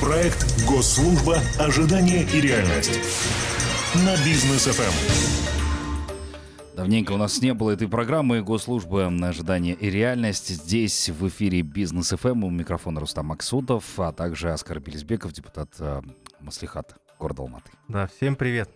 [0.00, 1.38] Проект «Госслужба.
[1.58, 3.00] Ожидание и реальность»
[3.94, 4.92] на бизнес ФМ.
[6.76, 10.48] Давненько у нас не было этой программы Госслужбы на ожидание и реальность.
[10.48, 16.00] Здесь в эфире Бизнес ФМ у микрофона Рустам Максутов, а также Оскар Белизбеков, депутат э,
[16.38, 17.70] Маслихата города Алматы.
[17.88, 18.70] Да, всем привет.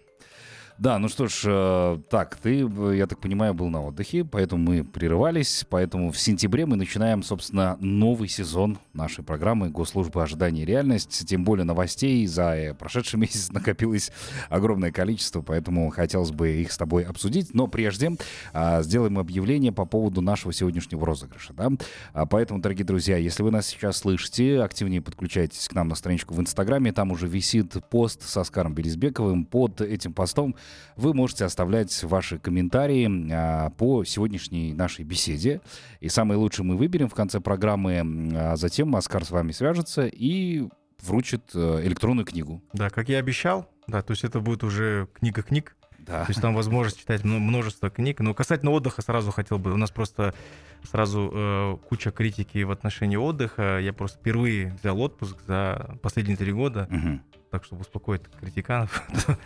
[0.79, 4.85] Да, ну что ж, э, так, ты, я так понимаю, был на отдыхе, поэтому мы
[4.85, 11.27] прерывались, поэтому в сентябре мы начинаем, собственно, новый сезон нашей программы «Госслужба ожидания реальность».
[11.27, 14.11] Тем более новостей за прошедший месяц накопилось
[14.49, 17.55] огромное количество, поэтому хотелось бы их с тобой обсудить.
[17.55, 18.17] Но прежде
[18.53, 21.53] а, сделаем объявление по поводу нашего сегодняшнего розыгрыша.
[21.53, 21.71] Да?
[22.13, 26.35] А, поэтому, дорогие друзья, если вы нас сейчас слышите, активнее подключайтесь к нам на страничку
[26.35, 29.45] в Инстаграме, там уже висит пост со Скаром Белизбековым.
[29.45, 30.57] Под этим постом
[30.97, 35.61] вы можете оставлять ваши комментарии а, по сегодняшней нашей беседе.
[36.01, 38.33] И самые лучшие мы выберем в конце программы.
[38.35, 40.69] А затем Оскар с вами свяжется и
[41.03, 42.63] вручит э, электронную книгу.
[42.73, 43.69] Да, как я обещал.
[43.87, 45.77] Да, то есть это будет уже книга книг.
[45.99, 46.25] Да.
[46.25, 48.21] То есть там возможность читать множество книг.
[48.21, 49.73] Но касательно отдыха сразу хотел бы.
[49.73, 50.35] У нас просто
[50.83, 53.79] сразу э, куча критики в отношении отдыха.
[53.79, 56.87] Я просто впервые взял отпуск за последние три года.
[56.91, 57.23] Мгм.
[57.51, 59.03] Так, чтобы успокоить критиканов.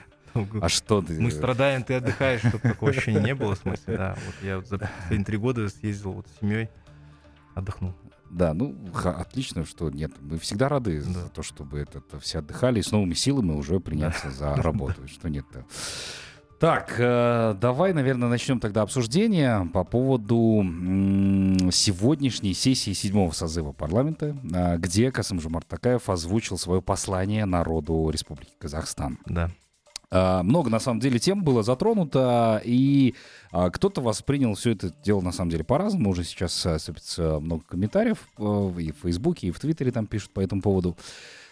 [0.60, 1.20] А что ты?
[1.20, 4.16] Мы страдаем, ты отдыхаешь, чтобы такого ощущения не было, в смысле, да.
[4.26, 6.68] Вот я вот за последние три года съездил вот с семьей,
[7.54, 7.94] отдохнул.
[8.30, 10.10] Да, ну отлично, что нет.
[10.20, 11.10] Мы всегда рады Да.
[11.22, 15.06] за то, чтобы это, это все отдыхали и с новыми силами уже приняться за работу.
[15.06, 15.64] Что нет-то.
[16.58, 24.34] Так, э, давай, наверное, начнем тогда обсуждение по поводу м, сегодняшней сессии седьмого созыва парламента,
[24.54, 29.18] а, где Касым Жумарт Такаев озвучил свое послание народу Республики Казахстан.
[29.26, 29.50] Да.
[30.10, 33.14] А, Много, на самом деле, тем было затронуто, и
[33.50, 36.10] а, кто-то воспринял все это дело, на самом деле, по-разному.
[36.10, 40.30] Уже сейчас а, сыпется много комментариев э, и в Фейсбуке, и в Твиттере там пишут
[40.32, 40.96] по этому поводу.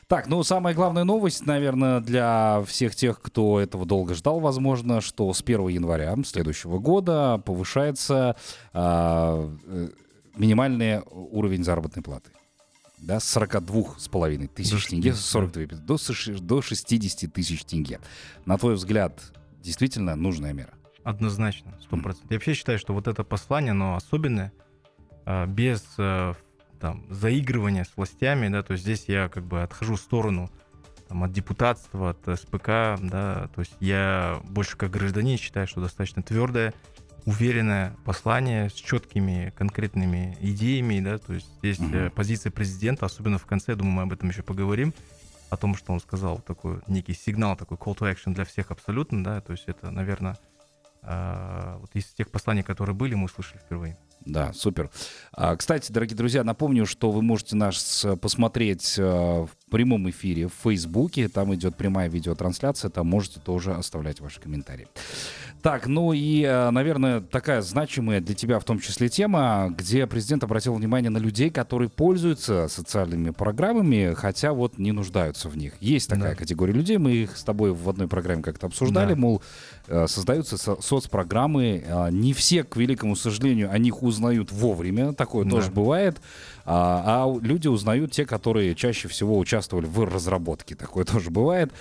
[0.07, 5.33] Так, ну, самая главная новость, наверное, для всех тех, кто этого долго ждал, возможно, что
[5.33, 8.37] с 1 января следующего года повышается
[8.73, 9.89] а, э,
[10.37, 12.31] минимальный уровень заработной платы.
[13.05, 15.97] Да, с 42,5 тысяч тенге, 60, 42, до,
[16.41, 18.01] до 60 тысяч тенге.
[18.47, 19.20] На твой взгляд,
[19.61, 20.73] действительно нужная мера?
[21.03, 22.31] Однозначно, сто процентов.
[22.31, 24.55] Я вообще считаю, что вот это послание, оно особенное,
[25.27, 26.33] а, без а,
[26.81, 30.51] там, заигрывания с властями, да, то есть здесь я как бы отхожу в сторону
[31.07, 36.23] там, от депутатства, от СПК, да, то есть я больше как гражданин считаю, что достаточно
[36.23, 36.73] твердое,
[37.27, 41.95] уверенное послание с четкими конкретными идеями, да, то есть здесь Мгм.
[41.95, 44.92] э, позиция президента, особенно в конце, думаю, мы об этом еще поговорим,
[45.51, 49.23] о том, что он сказал, такой некий сигнал, такой call to action для всех абсолютно,
[49.23, 50.36] да, то есть это, наверное,
[51.02, 53.98] а, вот из тех посланий, которые были, мы услышали впервые.
[54.24, 54.90] Да, супер.
[55.33, 60.48] А, Кстати, дорогие друзья, напомню, что вы можете нас э, посмотреть э, в прямом эфире
[60.48, 61.29] в Фейсбуке.
[61.29, 64.86] Там идет прямая видеотрансляция, там можете тоже оставлять ваши комментарии.
[65.63, 70.45] Так, ну и, э, наверное, такая значимая для тебя в том числе тема, где президент
[70.45, 75.73] обратил внимание на людей, которые пользуются социальными программами, хотя вот не нуждаются в них.
[75.81, 76.36] Есть такая Да.
[76.36, 79.20] категория людей, мы их с тобой в одной программе как-то обсуждали, Да.
[79.20, 79.42] мол,
[79.89, 85.45] э, создаются со- соцпрограммы, а, не все, к великому сожалению, о них узнают вовремя, такое
[85.45, 85.51] Да.
[85.52, 86.20] тоже бывает,
[86.64, 91.73] а, а люди узнают те, которые чаще всего участвовали в разработке, такое тоже бывает,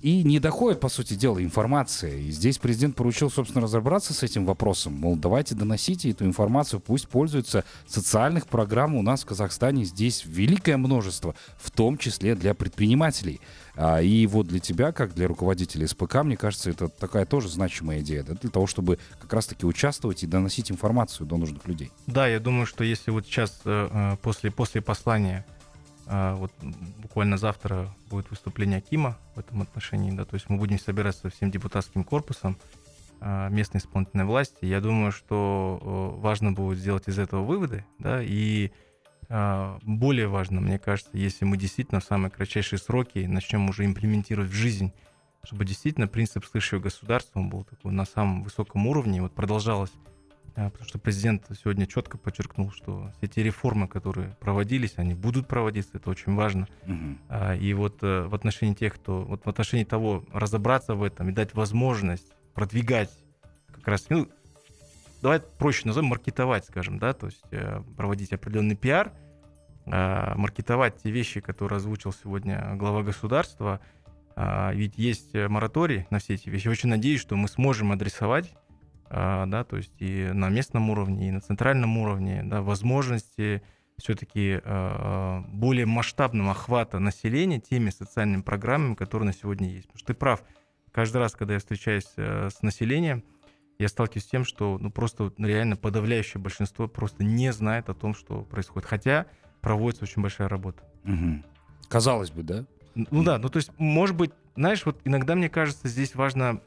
[0.00, 2.16] и не доходит, по сути дела, информация.
[2.16, 7.08] И здесь президент поручил, собственно, разобраться с этим вопросом, мол, давайте доносите эту информацию, пусть
[7.08, 13.40] пользуются социальных программ у нас в Казахстане, здесь великое множество, в том числе для предпринимателей.
[13.76, 18.00] А, И вот для тебя, как для руководителя СПК, мне кажется, это такая тоже значимая
[18.00, 21.90] идея, да, для того, чтобы как раз-таки участвовать и доносить информацию до нужных людей.
[22.06, 25.46] Да, я думаю, что если вот сейчас э, э, после, после послания,
[26.06, 26.52] э, вот
[27.02, 31.50] буквально завтра будет выступление Акима в этом отношении, да, то есть мы будем собираться всем
[31.50, 32.56] депутатским корпусом
[33.50, 38.70] местной исполнительной власти, я думаю, что важно будет сделать из этого выводы, да, и
[39.30, 44.54] более важно, мне кажется, если мы действительно в самые кратчайшие сроки начнем уже имплементировать в
[44.54, 44.92] жизнь,
[45.44, 49.92] чтобы действительно принцип слышащего государства он был такой на самом высоком уровне, вот продолжалось
[50.56, 55.46] а, Потому что президент сегодня четко подчеркнул, что все те реформы, которые проводились, они будут
[55.46, 56.66] проводиться, это очень важно.
[57.28, 61.28] А, И вот э, в отношении тех, кто, вот в отношении того, разобраться в этом
[61.28, 63.10] и дать возможность продвигать
[63.68, 64.28] как раз, ну,
[65.22, 69.29] давай проще назовем, маркетовать, скажем, да, то есть э, проводить определенный пиар, а,
[69.86, 73.80] маркетовать те вещи, которые озвучил сегодня глава государства.
[74.36, 76.68] А, Ведь есть э, мораторий на все эти вещи.
[76.68, 78.54] Очень надеюсь, что мы сможем адресовать
[79.12, 83.62] а, да, то есть и на местном уровне, и на центральном уровне, да, возможности
[83.98, 89.88] все-таки э, более масштабного охвата населения теми социальными программами, которые на сегодня есть.
[89.88, 90.44] Потому что ты прав,
[90.92, 93.24] каждый раз, когда я встречаюсь э, с населением,
[93.78, 98.14] я сталкиваюсь с тем, что ну, просто реально подавляющее большинство просто не знает о том,
[98.14, 98.88] что происходит.
[98.88, 99.26] Хотя
[99.60, 100.82] проводится очень большая работа.
[101.04, 101.42] Угу.
[101.88, 102.64] Казалось бы, да?
[102.94, 106.60] Ну да, ну то есть, может быть, знаешь, вот иногда мне кажется, здесь важно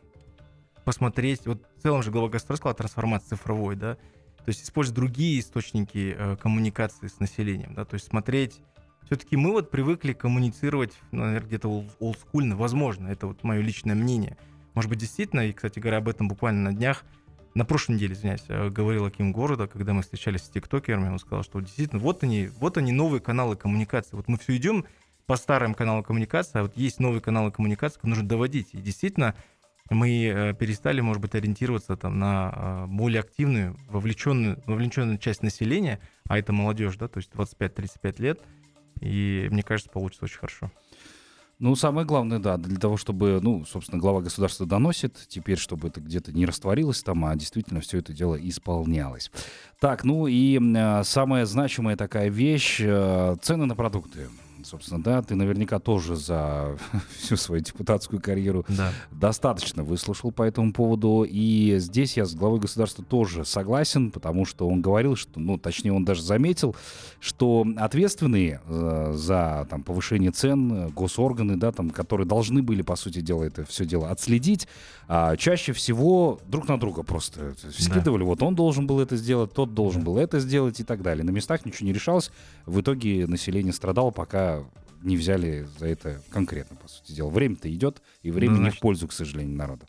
[0.86, 5.40] посмотреть, вот в целом же глава государства сказала трансформация цифровой, да, то есть использовать другие
[5.40, 8.62] источники э, коммуникации с населением, да, то есть смотреть
[9.06, 14.38] все-таки мы вот привыкли коммуницировать, ну, наверное, где-то олдскульно, возможно, это вот мое личное мнение.
[14.74, 17.04] Может быть, действительно, и, кстати говоря, об этом буквально на днях,
[17.56, 21.44] на прошлой неделе, извиняюсь, э, говорил Аким города, когда мы встречались с тиктокерами, он сказал,
[21.44, 24.16] что действительно, вот они, вот они новые каналы коммуникации.
[24.16, 24.86] Вот мы все идем
[25.26, 28.70] по старым каналам коммуникации, а вот есть новые каналы коммуникации, которые нужно доводить.
[28.74, 29.36] И действительно,
[29.90, 36.00] мы э, перестали, может быть, ориентироваться там, на э, более активную, вовлеченную, вовлеченную часть населения,
[36.28, 38.42] а это молодежь, да, то есть 25-35 лет,
[39.02, 40.72] и мне кажется, получится очень хорошо.
[41.60, 46.02] Ну, самое главное, да, для того, чтобы, ну, собственно, глава государства доносит, теперь, чтобы это
[46.02, 49.32] где-то не растворилось там, а действительно все это дело исполнялось.
[49.80, 54.30] Так, ну и э, самая значимая такая вещь, э, цены на продукты
[54.64, 56.78] собственно, да, ты наверняка тоже за
[57.18, 58.92] всю свою депутатскую карьеру да.
[59.12, 61.26] достаточно выслушал по этому поводу.
[61.28, 65.94] И здесь я с главой государства тоже согласен, потому что он говорил, что, ну, точнее,
[65.94, 66.76] он даже заметил,
[67.20, 73.22] что ответственные э, за там, повышение цен госорганы, да, там, которые должны были, по сути
[73.22, 74.68] дела, это все дело отследить,
[75.08, 78.24] а, чаще всего друг на друга просто скидывали.
[78.24, 78.28] Да.
[78.28, 80.06] Вот он должен был это сделать, тот должен да.
[80.06, 81.24] был это сделать и так далее.
[81.24, 82.32] На местах ничего не решалось.
[82.66, 84.53] В итоге население страдало, пока
[85.04, 87.30] не взяли за это конкретно, по сути дела.
[87.30, 89.86] Время-то идет, и время ну, не в пользу, к сожалению, народа.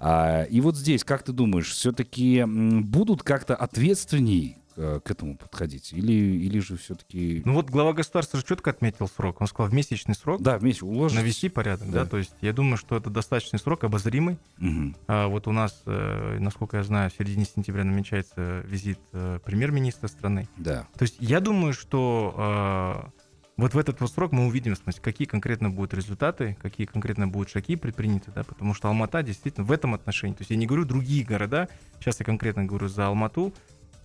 [0.00, 5.92] А, и вот здесь, как ты думаешь, все-таки будут как-то ответственней э, к этому подходить?
[5.92, 7.42] Или, или же все-таки...
[7.44, 9.40] Ну вот глава государства же четко отметил срок.
[9.40, 11.18] Он сказал, в месячный срок да, в месяц уложить.
[11.18, 11.90] навести порядок.
[11.90, 12.04] Да.
[12.04, 12.10] да.
[12.10, 14.38] То есть я думаю, что это достаточный срок, обозримый.
[14.60, 14.94] Угу.
[15.08, 20.06] А вот у нас, э, насколько я знаю, в середине сентября намечается визит э, премьер-министра
[20.06, 20.48] страны.
[20.56, 20.86] Да.
[20.96, 23.10] То есть я думаю, что а,
[23.58, 27.50] вот в этот срок мы увидим, в смысле, какие конкретно будут результаты, какие конкретно будут
[27.50, 30.84] шаги предприняты, да, потому что Алмата действительно в этом отношении, то есть я не говорю
[30.84, 31.68] другие города,
[31.98, 33.52] сейчас я конкретно говорю за Алмату,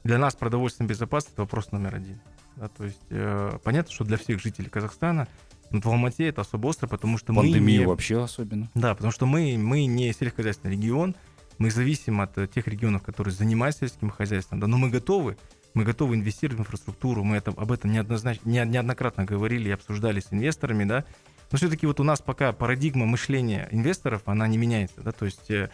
[0.03, 2.19] для нас продовольственная безопасность это вопрос номер один.
[2.55, 5.27] Да, то есть э, понятно, что для всех жителей Казахстана
[5.73, 7.65] но в Алмате это особо остро, потому что Пандемия мы...
[7.65, 8.69] Пандемия вообще особенно.
[8.75, 11.15] Да, потому что мы, мы не сельскохозяйственный регион,
[11.57, 15.37] мы зависим от тех регионов, которые занимаются сельским хозяйством, да, но мы готовы
[15.73, 20.19] мы готовы инвестировать в инфраструктуру, мы это, об этом неоднозначно, не, неоднократно говорили и обсуждали
[20.19, 21.05] с инвесторами, да,
[21.51, 25.49] но все-таки вот у нас пока парадигма мышления инвесторов, она не меняется, да, то есть
[25.51, 25.69] э,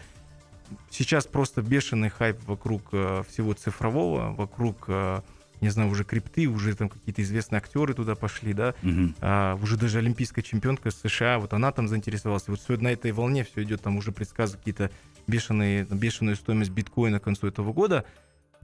[0.90, 5.20] сейчас просто бешеный хайп вокруг э, всего цифрового, вокруг, э,
[5.60, 9.14] не знаю, уже крипты, уже там какие-то известные актеры туда пошли, да, угу.
[9.20, 13.44] а, уже даже олимпийская чемпионка США, вот она там заинтересовалась, вот все на этой волне
[13.44, 14.90] все идет, там уже предсказывают какие-то
[15.26, 18.04] бешеные, бешеную стоимость биткоина к концу этого года,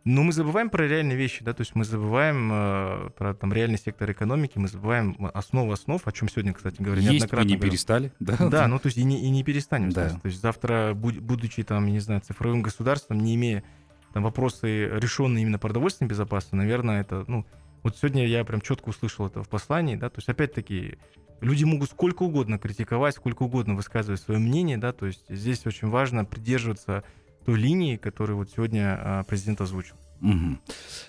[0.07, 3.77] но мы забываем про реальные вещи, да, то есть мы забываем э, про там реальный
[3.77, 7.49] сектор экономики, мы забываем основу основ, о чем сегодня, кстати говоря, Есть неоднократно.
[7.49, 8.37] Есть не перестали, да?
[8.49, 9.91] Да, ну то есть и не, и не перестанем.
[9.91, 10.11] Да.
[10.11, 13.65] То есть завтра, будучи там, не знаю, цифровым государством, не имея
[14.13, 17.45] там вопросы, решенные именно продовольственной безопасностью, наверное, это, ну,
[17.83, 20.99] вот сегодня я прям четко услышал это в послании, да, то есть опять-таки
[21.41, 25.89] люди могут сколько угодно критиковать, сколько угодно высказывать свое мнение, да, то есть здесь очень
[25.89, 27.03] важно придерживаться
[27.47, 29.95] той линии, которую вот сегодня а, президент озвучил.
[30.21, 30.59] Угу.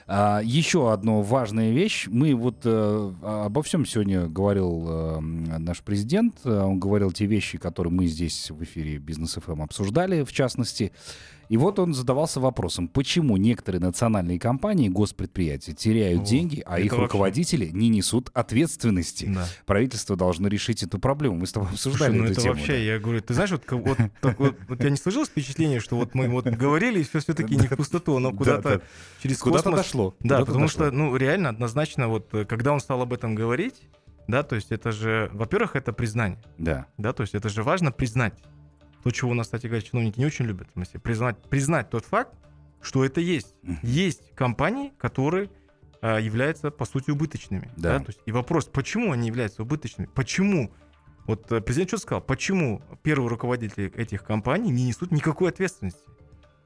[0.07, 2.07] А, еще одна важная вещь.
[2.07, 6.45] Мы вот э, обо всем сегодня говорил э, наш президент.
[6.45, 10.91] Он говорил те вещи, которые мы здесь в эфире Бизнес ФМ обсуждали, в частности.
[11.49, 16.91] И вот он задавался вопросом, почему некоторые национальные компании, госпредприятия теряют О, деньги, а их
[16.91, 17.03] вообще...
[17.03, 19.25] руководители не несут ответственности.
[19.33, 19.45] Да.
[19.65, 21.37] Правительство должно решить эту проблему.
[21.37, 22.53] Мы с тобой обсуждали Слушай, ну эту это тему.
[22.55, 22.77] вообще, да.
[22.77, 26.15] я говорю, ты знаешь, вот, вот, так, вот, вот я не сложилось впечатление, что вот
[26.15, 28.81] мы вот говорили, и все все-таки не в пустоту, но куда-то
[29.21, 30.15] через куда-то дошло.
[30.19, 33.75] Да, потому что, ну, реально, однозначно, вот, когда он стал об этом говорить,
[34.27, 36.39] да, то есть это же, во-первых, это признание.
[36.57, 36.87] Да.
[36.97, 38.33] Да, то есть это же важно признать
[39.07, 42.03] то, чего у нас, кстати говоря, чиновники не очень любят, в смысле, признать, признать тот
[42.03, 42.35] факт,
[42.81, 43.55] что это есть.
[43.81, 45.49] Есть компании, которые
[46.01, 47.71] а, являются, по сути, убыточными.
[47.77, 47.99] Да.
[47.99, 48.03] Да?
[48.03, 50.09] То есть, и вопрос, почему они являются убыточными?
[50.13, 50.73] Почему?
[51.25, 52.21] Вот э, президент что сказал?
[52.21, 56.03] Почему первые руководители этих компаний не несут никакой ответственности?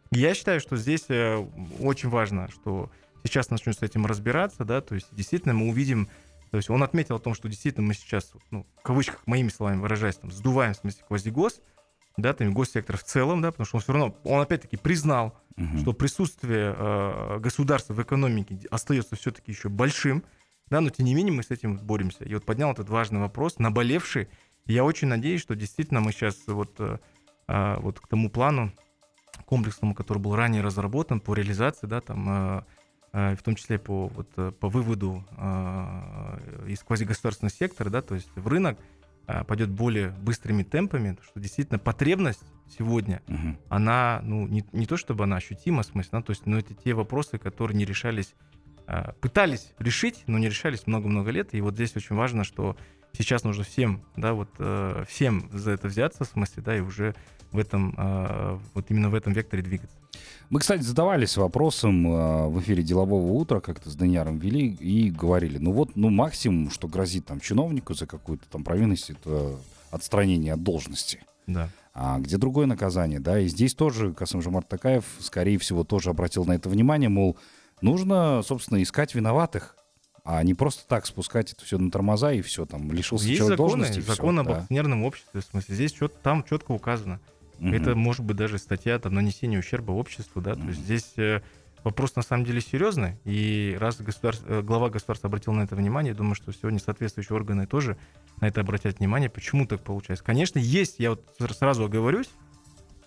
[0.10, 1.38] Я считаю, что здесь э,
[1.80, 2.90] очень важно, что
[3.24, 6.10] сейчас начнем с этим разбираться, да, то есть действительно мы увидим,
[6.50, 9.80] то есть он отметил о том, что действительно мы сейчас, ну, в кавычках, моими словами
[9.80, 11.62] выражаясь, там, сдуваем, в смысле, квазигос,
[12.18, 15.78] да, там, госсектор в целом, да, потому что он все равно, он опять-таки признал, угу.
[15.80, 20.24] что присутствие э, государства в экономике остается все-таки еще большим,
[20.72, 22.24] да, но тем не менее мы с этим боремся.
[22.24, 24.30] И вот поднял этот важный вопрос, наболевший.
[24.66, 26.98] И я очень надеюсь, что действительно мы сейчас вот, э,
[27.48, 28.72] а, вот к тому плану
[29.46, 32.64] комплексному, который был ранее разработан по реализации, да, там, э,
[33.12, 35.26] э, в том числе по, вот, по выводу
[36.68, 38.80] из квазигосударственного сектора, да, то есть в рынок,
[39.48, 42.44] пойдет более быстрыми темпами, что действительно потребность
[42.78, 43.58] сегодня, угу.
[43.70, 46.74] она, ну, не, не то чтобы она ощутима, в смысле, да, то есть, но это
[46.74, 48.34] те вопросы, которые не решались,
[48.88, 52.78] а, пытались решить, но не решались много-много лет, и вот здесь очень важно, что
[53.14, 57.16] сейчас нужно всем, да, вот э, всем за это взяться, в смысле, да, и уже
[57.52, 59.98] в этом, э, вот именно в этом векторе двигаться.
[60.50, 65.58] Мы, кстати, задавались вопросом э, в эфире «Делового утра», как-то с Данияром вели и говорили,
[65.58, 69.56] ну вот, ну максимум, что грозит там чиновнику за какую-то там провинность, это
[69.92, 71.22] отстранение от должности.
[71.48, 71.70] Да.
[71.94, 73.40] А где другое наказание, да?
[73.40, 77.38] И здесь тоже Касым Жумар Такаев, скорее всего, тоже обратил на это внимание, мол,
[77.82, 79.76] нужно, собственно, искать виноватых,
[80.24, 83.58] а не просто так спускать это все на тормоза и все, там, лишился Есть человек
[83.58, 84.00] законы, должности.
[84.02, 84.58] Закон об да.
[84.60, 87.20] акционерном обществе, в смысле, здесь что там четко указано.
[87.60, 87.70] Угу.
[87.70, 90.62] Это может быть даже статья там, нанесения ущерба обществу, да, угу.
[90.62, 91.42] то есть здесь э,
[91.84, 96.12] вопрос на самом деле серьезный, и раз государств, э, глава государства обратил на это внимание,
[96.12, 97.98] я думаю, что сегодня соответствующие органы тоже
[98.40, 100.24] на это обратят внимание, почему так получается.
[100.24, 101.24] Конечно, есть, я вот
[101.58, 102.30] сразу оговорюсь,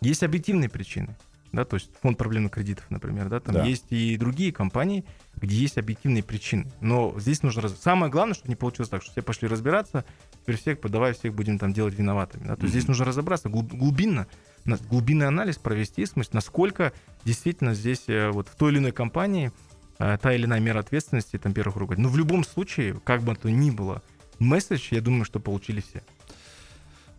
[0.01, 1.17] есть объективные причины.
[1.55, 3.65] Да, то есть фонд проблемных кредитов, например, да, там да.
[3.65, 5.05] есть и другие компании,
[5.37, 6.67] где есть объективные причины.
[6.81, 7.79] Но здесь нужно раз...
[7.81, 10.05] самое главное, чтобы не получилось так, что все пошли разбираться,
[10.43, 12.47] теперь всех, давай всех будем там делать виноватыми.
[12.47, 12.57] Да?
[12.57, 12.79] То есть mm-hmm.
[12.79, 14.27] здесь нужно разобраться глубинно,
[14.65, 16.93] глубинный анализ провести, в смысле, насколько
[17.25, 19.53] действительно здесь э, вот в той или иной компании
[19.99, 22.09] э, та или иная мера ответственности там первых руководителей.
[22.09, 24.03] Но в любом случае, как бы то ни было,
[24.41, 26.03] месседж, я думаю, что получили все.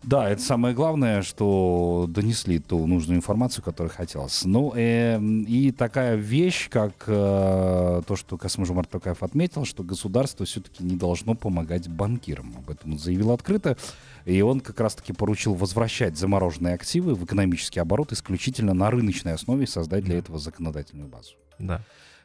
[0.06, 4.44] Да, это самое главное, что донесли ту нужную информацию, которую хотелось.
[4.44, 10.84] Ну, э, и такая вещь, как э, то, что Касым Токаев отметил, что государство все-таки
[10.84, 12.54] не должно помогать банкирам.
[12.56, 13.76] Об этом он заявил открыто.
[14.24, 19.64] И он как раз-таки поручил возвращать замороженные активы в экономический оборот исключительно на рыночной основе
[19.64, 21.32] и создать для этого законодательную базу.
[21.58, 21.82] Да.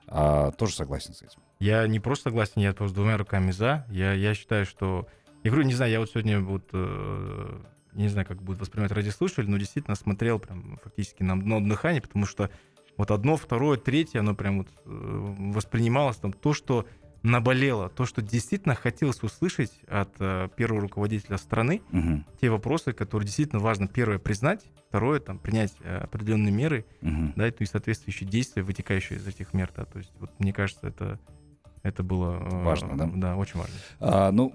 [0.08, 1.40] А, тоже согласен с этим.
[1.60, 3.88] Я не просто согласен, я просто двумя руками за.
[3.90, 5.08] Я, я считаю, что...
[5.44, 6.70] Я говорю, не знаю, я вот сегодня вот...
[6.74, 7.62] Э,
[7.94, 12.26] не знаю, как будет воспринимать радиослушатель, но действительно смотрел прям фактически на, на дыхание, потому
[12.26, 12.50] что
[12.98, 14.90] вот одно, второе, третье, оно прям вот э,
[15.54, 16.86] воспринималось там то, что
[17.24, 22.24] наболело, то, что действительно хотелось услышать от э, первого руководителя страны, угу.
[22.40, 27.34] те вопросы, которые действительно важно, первое, признать, второе, там, принять э, определенные меры, угу.
[27.36, 31.20] да, и соответствующие действия, вытекающие из этих мер, да, то есть, вот, мне кажется, это
[31.84, 33.10] это было э, важно, да?
[33.14, 33.74] Да, очень важно.
[34.00, 34.54] А, ну,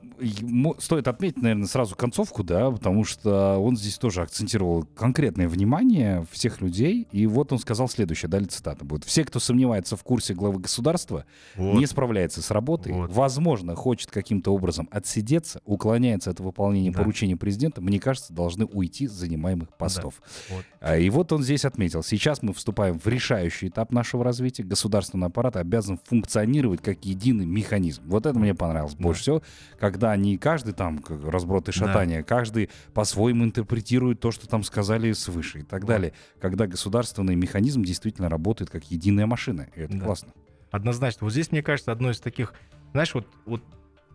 [0.78, 6.60] стоит отметить, наверное, сразу концовку, да, потому что он здесь тоже акцентировал конкретное внимание всех
[6.60, 7.08] людей.
[7.10, 9.04] И вот он сказал следующее, далее цитата будет.
[9.04, 11.24] Все, кто сомневается в курсе главы государства,
[11.56, 11.78] вот.
[11.78, 13.10] не справляется с работой, вот.
[13.12, 17.00] возможно, хочет каким-то образом отсидеться, уклоняется от выполнения да.
[17.00, 20.22] поручения президента, мне кажется, должны уйти с занимаемых постов.
[20.48, 20.54] Да.
[20.54, 20.64] Вот.
[20.80, 22.04] А, и вот он здесь отметил.
[22.04, 24.62] Сейчас мы вступаем в решающий этап нашего развития.
[24.62, 28.02] Государственный аппарат обязан функционировать как единый механизм.
[28.06, 29.02] Вот это мне понравилось да.
[29.02, 29.42] больше всего,
[29.78, 32.24] когда не каждый там разброд и шатание, да.
[32.24, 35.94] каждый по-своему интерпретирует то, что там сказали свыше и так да.
[35.94, 36.12] далее.
[36.40, 39.68] Когда государственный механизм действительно работает как единая машина.
[39.74, 40.04] И это да.
[40.04, 40.32] классно.
[40.70, 41.24] Однозначно.
[41.24, 42.54] Вот здесь, мне кажется, одно из таких,
[42.92, 43.62] знаешь, вот, вот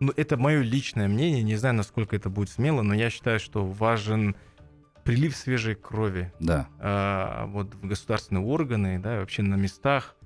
[0.00, 3.64] ну, это мое личное мнение, не знаю, насколько это будет смело, но я считаю, что
[3.64, 4.36] важен
[5.04, 6.32] прилив свежей крови.
[6.40, 6.68] Да.
[6.78, 10.16] А, вот в государственные органы, да, вообще на местах.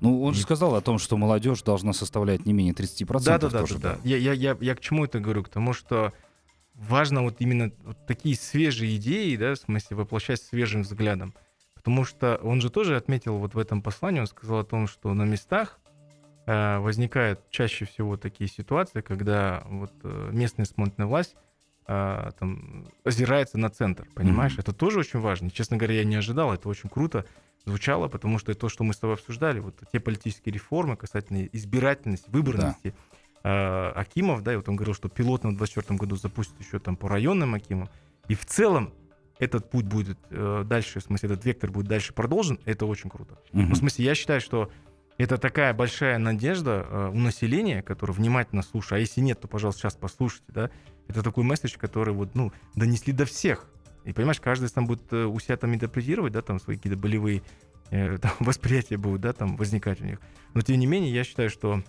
[0.00, 3.22] Ну, он же сказал о том, что молодежь должна составлять не менее 30%.
[3.24, 3.76] Да, да, да, да.
[3.78, 3.98] да.
[4.02, 5.42] Я, я, я, я к чему это говорю?
[5.42, 6.12] К тому, что
[6.74, 11.34] важно вот именно вот такие свежие идеи, да, в смысле воплощать свежим взглядом.
[11.74, 15.12] Потому что он же тоже отметил вот в этом послании, он сказал о том, что
[15.14, 15.78] на местах
[16.46, 21.36] э, возникают чаще всего такие ситуации, когда вот э, местная исполнительная власть
[21.90, 24.52] э, там, озирается на центр, понимаешь?
[24.52, 24.60] Mm-hmm.
[24.60, 25.50] Это тоже очень важно.
[25.50, 27.26] Честно говоря, я не ожидал, это очень круто
[27.66, 32.30] звучало, потому что то, что мы с тобой обсуждали, вот те политические реформы касательно избирательности,
[32.30, 32.94] выборности
[33.42, 33.90] да.
[33.96, 36.96] э, Акимов, да, и вот он говорил, что пилотно в 2024 году запустят еще там
[36.96, 37.88] по районным Акимам,
[38.28, 38.92] и в целом
[39.40, 43.34] этот путь будет э, дальше, в смысле, этот вектор будет дальше продолжен, это очень круто.
[43.52, 43.62] Угу.
[43.62, 44.70] Ну, в смысле, я считаю, что
[45.22, 48.92] это такая большая надежда э, у населения, которое внимательно слушает.
[48.92, 50.70] А если нет, то, пожалуйста, сейчас послушайте, да.
[51.08, 53.66] Это такой месседж, который вот, ну, донесли до всех.
[54.04, 57.42] И понимаешь, каждый там будет э, у себя там интерпретировать, да, там свои какие-то болевые
[57.90, 60.20] э, там, восприятия будут, да, там возникать у них.
[60.54, 61.82] Но тем не менее, я считаю, что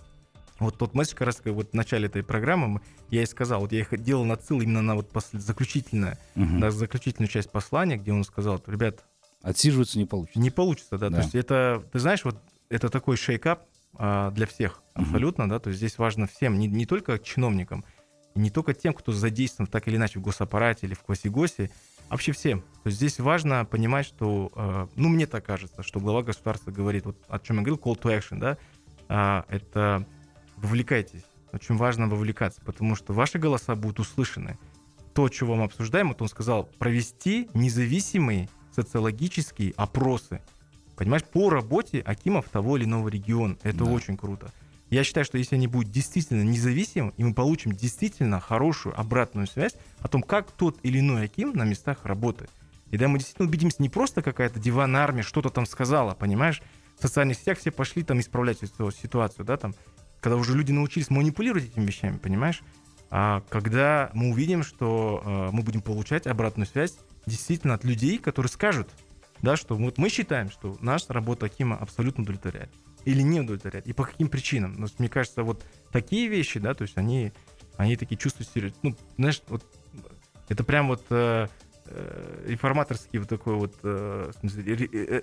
[0.58, 3.80] вот тот месседж, как раз вот в начале этой программы я и сказал, вот я
[3.80, 6.44] их делал нацел именно на вот после, заключительное, угу.
[6.44, 9.04] на заключительную часть послания, где он сказал, ребят,
[9.40, 10.38] отсиживаться не получится.
[10.38, 11.08] Не получится, да.
[11.08, 11.16] да.
[11.16, 12.36] То есть это, ты знаешь, вот
[12.72, 14.82] это такой шейкап а, для всех.
[14.94, 17.84] Абсолютно, да, то есть здесь важно всем, не, не только чиновникам,
[18.34, 21.70] не только тем, кто задействован так или иначе в госаппарате или в Квасигосе,
[22.08, 22.62] а вообще всем.
[22.82, 27.04] То есть здесь важно понимать, что, э, ну, мне так кажется, что глава государства говорит,
[27.04, 28.58] вот о чем я говорил, call to action, да,
[29.08, 30.06] а, это
[30.56, 31.24] вовлекайтесь.
[31.52, 34.58] Очень важно вовлекаться, потому что ваши голоса будут услышаны.
[35.12, 40.40] То, что вам обсуждаем, вот он сказал, провести независимые социологические опросы.
[41.04, 43.56] Понимаешь, по работе Акимов того или иного региона.
[43.62, 43.84] Это да.
[43.86, 44.52] очень круто.
[44.88, 49.74] Я считаю, что если они будут действительно независимы, и мы получим действительно хорошую обратную связь
[50.00, 52.50] о том, как тот или иной Аким на местах работает.
[52.90, 56.62] И да, мы действительно убедимся, не просто какая-то диванная армия что-то там сказала, понимаешь?
[56.98, 59.74] В социальных сетях все пошли там исправлять эту ситуацию, да, там,
[60.20, 62.62] когда уже люди научились манипулировать этими вещами, понимаешь?
[63.10, 68.50] А когда мы увидим, что э, мы будем получать обратную связь действительно от людей, которые
[68.50, 68.88] скажут,
[69.42, 72.70] да, что вот мы считаем, что наша работа Акима абсолютно удовлетворяет
[73.04, 74.74] или не удовлетворяет, и по каким причинам.
[74.78, 77.32] Но мне кажется, вот такие вещи, да, то есть они,
[77.76, 78.44] они такие чувства,
[78.82, 79.64] ну, знаешь, вот
[80.48, 81.48] это прям вот э,
[81.86, 85.22] э, реформаторский вот такой вот, э, э, э,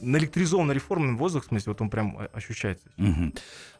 [0.00, 2.88] наэлектризованный реформный воздух, в смысле, вот он прям ощущается.
[2.96, 3.32] Угу.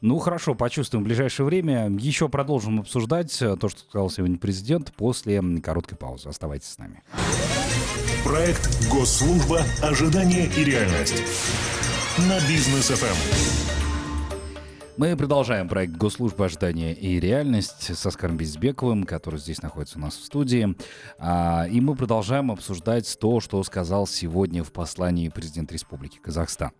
[0.02, 1.88] Ну, хорошо, почувствуем в ближайшее время.
[1.88, 6.28] Еще продолжим обсуждать э, то, что сказал сегодня президент после короткой паузы.
[6.28, 7.02] Оставайтесь с нами.
[8.24, 9.62] Проект «Госслужба.
[9.82, 11.22] Ожидание и реальность»
[12.18, 13.68] на бизнес ФМ.
[14.98, 20.16] Мы продолжаем проект Госслужбы ожидания и реальность с Оскаром Безбековым, который здесь находится у нас
[20.16, 20.74] в студии.
[21.20, 26.72] А, и мы продолжаем обсуждать то, что сказал сегодня в послании президент Республики Казахстан.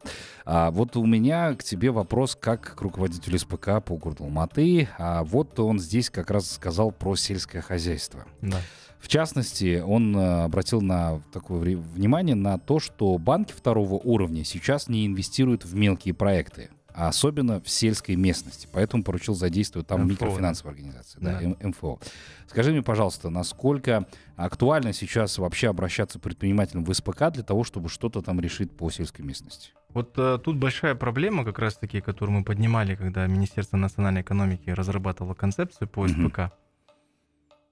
[0.45, 4.89] А, вот у меня к тебе вопрос как к руководителю СПК по городу Алматы.
[4.99, 8.25] А, вот он здесь как раз сказал про сельское хозяйство.
[8.43, 8.61] Да.
[8.99, 14.89] В частности, он э, обратил на такое внимание на то, что банки второго уровня сейчас
[14.89, 18.69] не инвестируют в мелкие проекты, а особенно в сельской местности.
[18.73, 22.01] Поэтому поручил задействовать там МФО, микрофинансовые организации, да, да, МФО.
[22.49, 28.21] Скажи мне, пожалуйста, насколько актуально сейчас вообще обращаться предпринимателям в СПК для того, чтобы что-то
[28.21, 29.71] там решить по сельской местности?
[29.91, 35.35] Вот э, тут большая проблема, как раз-таки, которую мы поднимали, когда Министерство национальной экономики разрабатывало
[35.35, 36.39] концепцию по СПК.
[36.39, 36.53] А,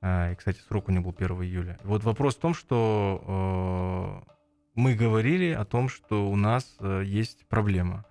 [0.02, 1.78] и, кстати, срок у него был 1 июля.
[1.84, 4.32] Вот вопрос в том, что э,
[4.74, 8.04] мы говорили о том, что у нас э, есть проблема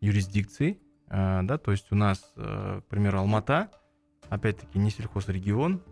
[0.00, 3.70] юрисдикции, э, да, то есть у нас, к примеру, Алмата,
[4.28, 5.82] опять-таки, не сельхозрегион,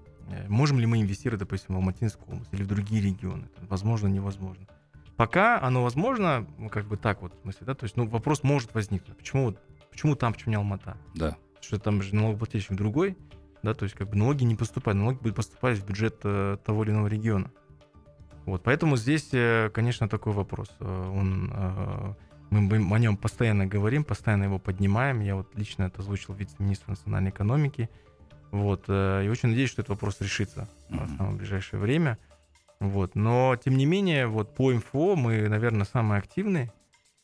[0.48, 3.48] можем ли мы инвестировать, допустим, в Алматинскую область или в другие регионы?
[3.62, 4.66] Возможно, невозможно.
[5.16, 8.44] Пока оно возможно, ну, как бы так вот, в смысле, да, то есть, ну, вопрос
[8.44, 9.16] может возникнуть.
[9.16, 9.52] Почему,
[9.90, 10.96] почему там, почему не Алмата?
[11.16, 11.36] Да.
[11.60, 13.16] Что там же налогоплательщик другой,
[13.62, 16.84] да, то есть как бы налоги не поступают, налоги будут поступать в бюджет э, того
[16.84, 17.50] или иного региона.
[18.46, 20.70] Вот, поэтому здесь, э, конечно, такой вопрос.
[20.80, 21.52] Э, он,
[22.50, 25.20] мы о нем постоянно говорим, постоянно его поднимаем.
[25.20, 27.90] Я вот лично это озвучил вице-министру национальной экономики.
[28.50, 31.04] Вот, и очень надеюсь, что этот вопрос решится mm-hmm.
[31.04, 32.16] в самое ближайшее время.
[32.80, 36.72] Вот, но, тем не менее, вот по МФО мы, наверное, самые активные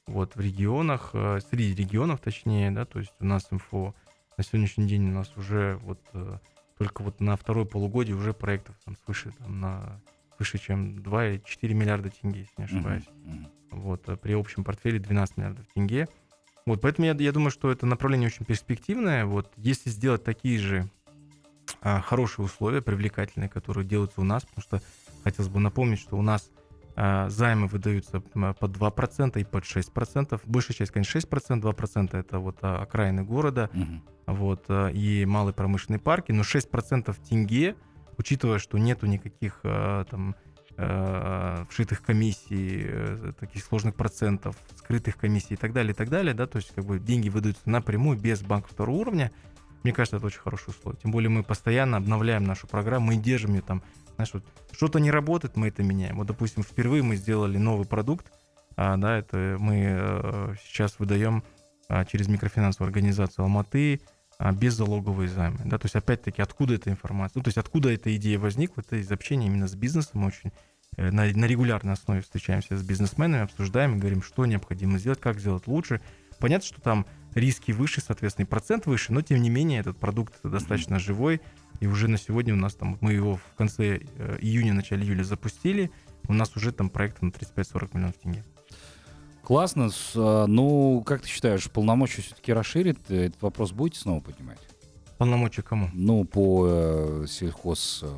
[0.06, 1.12] вот, в регионах,
[1.48, 3.94] среди регионов точнее, да, то есть у нас МФО
[4.36, 6.38] на сегодняшний день у нас уже вот э,
[6.78, 10.00] только вот на второе полугодие уже проектов там свыше там, на
[10.38, 13.04] выше, чем 2,4 миллиарда тенге, если не ошибаюсь.
[13.04, 16.08] Uh-huh, Вот, а при общем портфеле 12 миллиардов тенге.
[16.66, 19.26] Вот, поэтому я, я думаю, что это направление очень перспективное.
[19.26, 20.88] Вот, если сделать такие же
[21.80, 24.82] а, хорошие условия, привлекательные, которые делаются у нас, потому что
[25.22, 26.50] хотелось бы напомнить, что у нас
[26.96, 30.40] займы выдаются под 2% и под 6%.
[30.44, 34.36] Большая часть, конечно, 6%, 2% это вот а, окраины города, угу.
[34.36, 37.74] вот, а, и малые промышленные парки, но 6% тенге,
[38.16, 40.36] учитывая, что нету никаких там
[40.76, 46.48] вшитых комиссий, э, таких сложных процентов, скрытых комиссий и так далее, и так далее, да,
[46.48, 49.30] то есть как бы деньги выдаются напрямую без банка второго уровня,
[49.84, 50.98] мне кажется, это очень хорошее условие.
[51.00, 53.82] Тем более мы постоянно обновляем нашу программу, мы держим ее там
[54.16, 56.16] знаешь, вот что-то не работает, мы это меняем.
[56.16, 58.32] Вот, допустим, впервые мы сделали новый продукт,
[58.76, 61.44] а, да, это мы а, сейчас выдаем
[61.88, 64.00] а, через микрофинансовую организацию Алматы
[64.38, 65.60] а, беззалоговые займы.
[65.64, 67.40] Да, то есть, опять-таки, откуда эта информация?
[67.40, 68.80] Ну, то есть, откуда эта идея возникла?
[68.80, 70.22] Это из общения именно с бизнесом.
[70.22, 70.52] Мы очень
[70.96, 75.38] э, на, на регулярной основе встречаемся с бизнесменами, обсуждаем и говорим, что необходимо сделать, как
[75.38, 76.00] сделать лучше.
[76.40, 80.34] Понятно, что там риски выше, соответственно, и процент выше, но тем не менее этот продукт
[80.42, 81.40] достаточно живой,
[81.80, 85.24] и уже на сегодня у нас там, мы его в конце э, июня, начале июля
[85.24, 85.90] запустили,
[86.28, 88.44] у нас уже там проект на 35-40 миллионов тенге.
[89.42, 89.90] Классно.
[90.14, 93.10] А, ну, как ты считаешь, полномочия все-таки расширит?
[93.10, 94.58] Этот вопрос будете снова поднимать?
[95.18, 95.90] Полномочия кому?
[95.92, 98.08] Ну, по э, сельхоз э,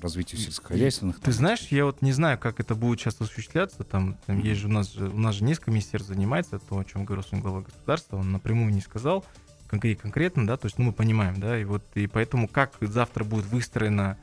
[0.00, 1.20] развитию сельскохозяйственных.
[1.20, 3.84] Ты знаешь, я вот не знаю, как это будет сейчас осуществляться.
[3.84, 6.84] Там, там есть же у нас же у нас же несколько министерств занимается, то, о
[6.84, 9.24] чем говорил сегодня глава государства, он напрямую не сказал,
[9.70, 13.46] конкретно, да, то есть, ну, мы понимаем, да, и вот, и поэтому как завтра будет
[13.46, 14.18] выстроена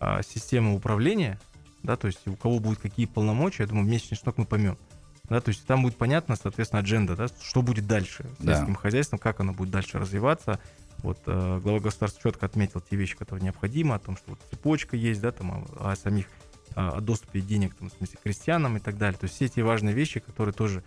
[0.00, 1.38] а, система управления,
[1.82, 4.78] да, то есть у кого будут какие полномочия, я думаю, в месячный шнок мы поймем.
[5.24, 8.54] Да, то есть там будет понятно, соответственно, адженда, да, что будет дальше с Да.
[8.56, 10.58] сельским хозяйством, как оно будет дальше развиваться.
[10.98, 14.96] Вот э, глава государства четко отметил те вещи, которые необходимы, о том, что вот цепочка
[14.96, 16.26] есть, да, там о, о самих
[16.74, 19.18] о доступе денег, там, в смысле, крестьянам и так далее.
[19.18, 20.82] То есть все эти важные вещи, которые тоже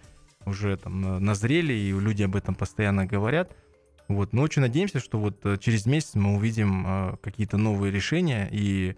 [0.46, 3.56] уже там на- назрели, и люди об этом постоянно говорят.
[4.14, 4.34] Вот.
[4.34, 8.96] Но очень надеемся, что вот э, через месяц мы увидим э, какие-то новые решения и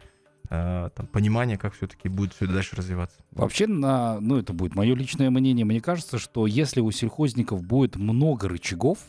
[0.50, 3.18] э, там, понимание, как все-таки будет все дальше развиваться.
[3.32, 7.96] Вообще, на, ну это будет мое личное мнение, мне кажется, что если у сельхозников будет
[7.96, 9.00] много рычагов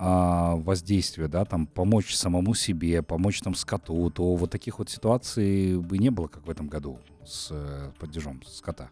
[0.00, 5.76] а, воздействия, да, там помочь самому себе, помочь там скоту, то вот таких вот ситуаций
[5.76, 8.90] бы не было, как в этом году с э, падежом скота.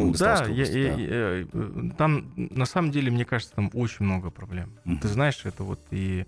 [0.00, 1.00] Ну да, я- я- да.
[1.00, 4.72] я- э, там на самом деле, мне кажется, там очень много проблем.
[4.84, 4.98] Мгм.
[4.98, 6.26] Ты знаешь, это вот и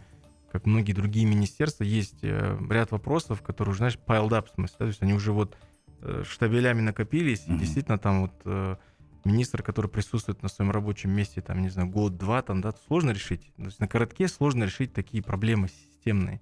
[0.52, 4.76] как многие другие министерства, есть э, ряд вопросов, которые уже, знаешь, piled up, в смысле,
[4.78, 5.56] да, то есть они уже вот
[6.02, 7.56] э, штабелями накопились, Мгм.
[7.56, 8.76] и действительно там вот э,
[9.24, 13.50] министр, который присутствует на своем рабочем месте, там, не знаю, год-два, там, да, сложно решить.
[13.56, 16.40] То есть на коротке сложно решить такие проблемы системные,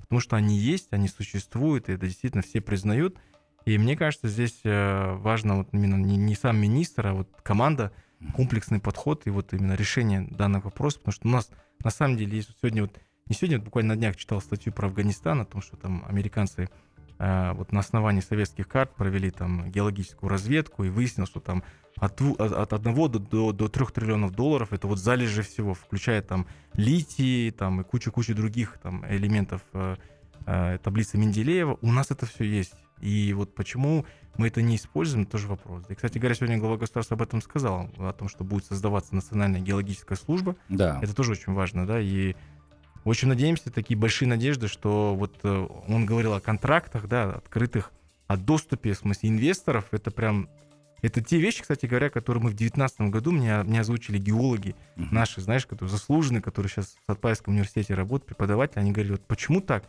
[0.00, 3.16] потому что они есть, они существуют, и это действительно все признают.
[3.66, 7.92] И мне кажется, здесь э, важно вот именно не, не сам министр, а вот команда,
[8.34, 11.50] комплексный подход и вот именно решение данных вопросов, потому что у нас
[11.82, 14.86] на самом деле есть сегодня вот, не сегодня, вот буквально на днях читал статью про
[14.86, 16.70] Афганистан, о том, что там американцы
[17.18, 21.64] э, вот на основании советских карт провели там геологическую разведку и выяснилось, что там
[21.96, 26.46] от, от 1 до, до, до 3 триллионов долларов это вот залежи всего, включая там
[26.74, 29.96] литий там и кучу-кучу других там элементов э,
[30.46, 31.78] э, таблицы Менделеева.
[31.82, 32.74] У нас это все есть.
[33.00, 34.06] И вот почему
[34.36, 35.84] мы это не используем, тоже вопрос.
[35.88, 39.60] И, кстати говоря, сегодня глава государства об этом сказал, о том, что будет создаваться Национальная
[39.60, 40.56] геологическая служба.
[40.68, 40.98] Да.
[41.02, 42.34] Это тоже очень важно, да, и
[43.04, 47.92] очень надеемся, такие большие надежды, что вот э, он говорил о контрактах, да, открытых,
[48.26, 50.48] о доступе, в смысле, инвесторов, это прям,
[51.02, 55.14] это те вещи, кстати говоря, которые мы в 2019 году мне, мне озвучили геологи Мгм.
[55.14, 59.60] наши, знаешь, которые заслуженные, которые сейчас в Сатпаевском университете работают, преподаватели, они говорили, вот почему
[59.60, 59.84] так?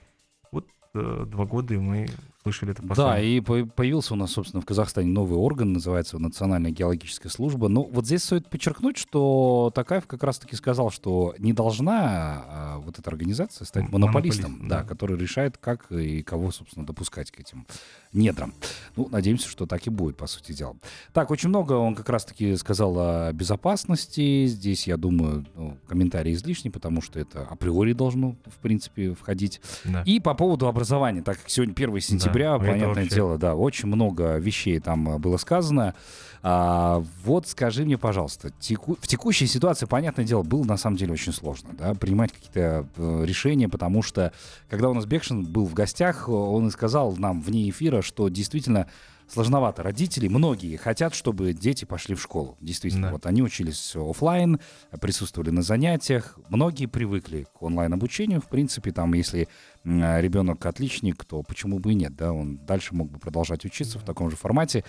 [0.52, 2.08] Вот два года и мы
[2.44, 3.38] слышали это Да, послание.
[3.38, 7.68] и по- появился у нас, собственно, в Казахстане новый орган, называется Национальная геологическая служба.
[7.68, 12.46] Но вот здесь стоит подчеркнуть, что Такаев как раз-таки сказал, что не должна
[12.78, 14.88] а, вот эта организация стать монополистом, монополистом, да, да.
[14.88, 17.66] который решает, как и кого, собственно, допускать к этим
[18.14, 18.54] недрам.
[18.96, 20.76] Ну, надеемся, что так и будет, по сути дела.
[21.14, 24.46] Так, очень много он как раз-таки сказал о безопасности.
[24.48, 29.62] Здесь, я думаю, ну, комментарий излишний, потому что это априори должно, в принципе, входить.
[29.86, 30.04] Да.
[30.04, 33.88] И по поводу образования, так как сегодня 1 сентября, Да, понятное вообще- дело, да, очень
[33.88, 35.96] много вещей там было сказано.
[36.44, 41.14] А, вот скажи мне, пожалуйста, теку- в текущей ситуации, понятное дело, было на самом деле
[41.14, 44.32] очень сложно, да, принимать какие-то э, решения, потому что,
[44.70, 48.88] когда у нас Бекшин был в гостях, он и сказал нам вне эфира, что действительно
[49.30, 49.84] сложновато.
[49.84, 52.56] Родители, многие хотят, чтобы дети пошли в школу.
[52.62, 53.14] Действительно, Да.
[53.14, 54.60] вот они учились оффлайн,
[55.02, 56.40] присутствовали на занятиях.
[56.48, 58.40] Многие привыкли к онлайн-обучению.
[58.40, 59.50] В принципе, там, если
[59.84, 64.04] ребенок отличник, то почему бы и нет, да, он дальше мог бы продолжать учиться в
[64.04, 64.86] таком же формате.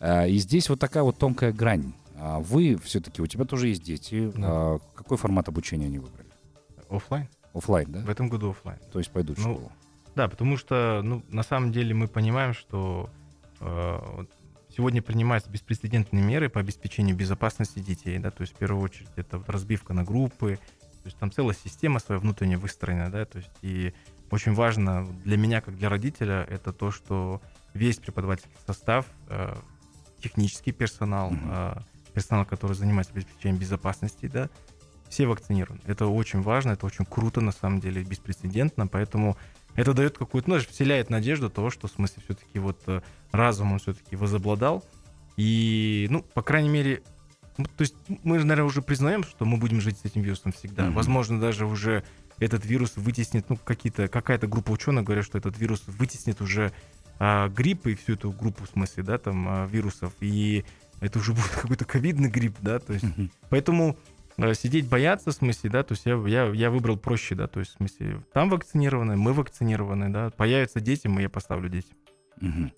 [0.00, 1.92] А, И здесь вот такая вот тонкая грань.
[2.16, 4.32] А Вы все-таки, у тебя тоже есть дети.
[4.36, 4.46] Да.
[4.48, 6.28] А Какой формат обучения они выбрали?
[6.90, 7.28] Оффлайн?
[7.54, 8.00] Оффлайн, да?
[8.00, 8.78] В этом году оффлайн.
[8.92, 9.72] То есть пойдут в Ну, школу.
[10.14, 13.08] Да, потому что, ну, на самом деле мы понимаем, что
[13.60, 14.30] э, вот
[14.76, 19.38] сегодня принимаются беспрецедентные меры по обеспечению безопасности детей, да, то есть в первую очередь это
[19.38, 23.50] вот разбивка на группы, то есть там целая система своя внутренняя выстроена, да, то есть
[23.62, 23.92] и
[24.30, 27.40] очень важно для меня, как для родителя, это то, что
[27.74, 29.54] весь преподавательский состав, э,
[30.22, 31.74] технический персонал, э,
[32.14, 34.48] персонал, который занимается обеспечением безопасности, да,
[35.08, 35.80] все вакцинированы.
[35.86, 39.36] Это очень важно, это очень круто, на самом деле, беспрецедентно, поэтому
[39.74, 43.00] это дает какую-то, ну, вселяет надежду того, что, в смысле, все-таки вот э,
[43.30, 44.84] разум он все-таки возобладал.
[45.36, 47.02] И, ну, по крайней мере,
[47.58, 50.86] ну, то есть мы, наверное, уже признаем, что мы будем жить с этим вирусом всегда.
[50.86, 50.94] Мгм.
[50.94, 52.04] Возможно, даже уже
[52.38, 56.72] этот вирус вытеснит, ну, какие-то, какая-то группа ученых говорят, что этот вирус вытеснит уже
[57.18, 60.12] а, грипп и всю эту группу, в смысле, да, там, а, вирусов.
[60.20, 60.64] И
[61.00, 63.30] это уже будет какой-то ковидный грипп, да, то есть Мгм.
[63.50, 63.96] Поэтому
[64.36, 67.60] э, сидеть бояться, в смысле, да, то есть я, я, я выбрал проще, да, то
[67.60, 71.96] есть в смысле, там вакцинированы, мы вакцинированы, да, появятся дети, мы я поставлю детям.
[72.40, 72.72] Мгм.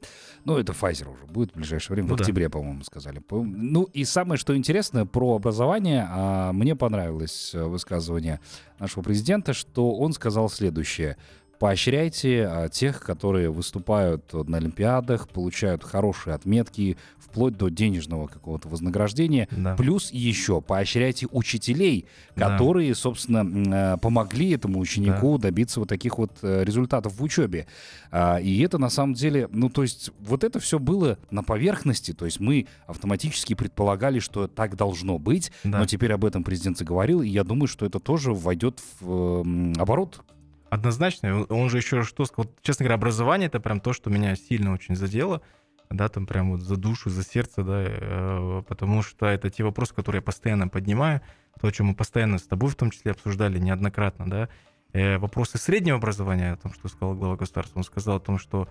[0.45, 2.23] Ну, это Pfizer уже будет в ближайшее время, Ну в да.
[2.23, 3.23] октябре, по-моему, сказали.
[3.31, 8.41] Ну, и самое, что интересно про образование, а, мне понравилось э, высказывание
[8.79, 11.19] нашего президента, что он сказал следующее.
[11.61, 19.47] Поощряйте а, тех, которые выступают на Олимпиадах, получают хорошие отметки, вплоть до денежного какого-то вознаграждения.
[19.53, 19.77] Да.
[19.77, 22.49] Плюс еще поощряйте учителей, Да.
[22.49, 27.67] которые, собственно, м, э, помогли этому ученику добиться вот таких вот э, результатов в учебе.
[28.11, 32.13] А, И это на самом деле, ну то есть вот это все было на поверхности,
[32.15, 35.79] то есть мы автоматически предполагали, что так должно быть, Да.
[35.81, 39.75] но теперь об этом президент заговорил, и я думаю, что это тоже войдет в м,
[39.79, 40.23] оборот.
[40.71, 41.45] Однозначно.
[41.49, 42.51] Он- же еще что сказал.
[42.63, 45.43] Честно говоря, образование это прям то, что меня сильно очень задело.
[45.91, 49.93] Да, там прям вот за душу, за сердце, да, э, потому что это те вопросы,
[49.93, 51.21] которые я постоянно поднимаю,
[51.61, 54.49] то, о чем мы постоянно с тобой в том числе обсуждали неоднократно, да.
[54.93, 58.69] Э, вопросы среднего образования, о том, что сказал глава государства, он сказал о том, что